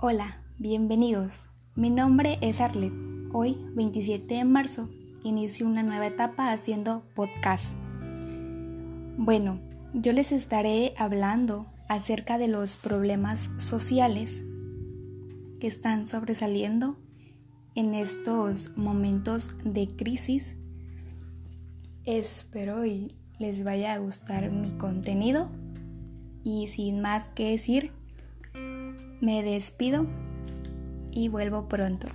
Hola, 0.00 0.44
bienvenidos. 0.58 1.50
Mi 1.74 1.90
nombre 1.90 2.38
es 2.40 2.60
Arlet. 2.60 2.92
Hoy, 3.32 3.58
27 3.74 4.32
de 4.32 4.44
marzo, 4.44 4.88
inicio 5.24 5.66
una 5.66 5.82
nueva 5.82 6.06
etapa 6.06 6.52
haciendo 6.52 7.02
podcast. 7.16 7.76
Bueno, 9.16 9.60
yo 9.94 10.12
les 10.12 10.30
estaré 10.30 10.94
hablando 10.98 11.66
acerca 11.88 12.38
de 12.38 12.46
los 12.46 12.76
problemas 12.76 13.50
sociales 13.56 14.44
que 15.58 15.66
están 15.66 16.06
sobresaliendo 16.06 16.96
en 17.74 17.92
estos 17.94 18.76
momentos 18.76 19.56
de 19.64 19.88
crisis. 19.88 20.56
Espero 22.04 22.86
y 22.86 23.16
les 23.40 23.64
vaya 23.64 23.94
a 23.94 23.98
gustar 23.98 24.52
mi 24.52 24.70
contenido. 24.78 25.50
Y 26.44 26.68
sin 26.68 27.00
más 27.00 27.30
que 27.30 27.50
decir, 27.50 27.97
me 29.20 29.42
despido 29.42 30.06
y 31.10 31.28
vuelvo 31.28 31.68
pronto. 31.68 32.08